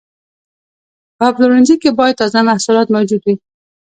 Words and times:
په 1.17 1.25
پلورنځي 1.35 1.75
کې 1.81 1.89
باید 1.99 2.19
تازه 2.21 2.39
محصولات 2.49 2.87
موجود 2.95 3.21
وي. 3.23 3.35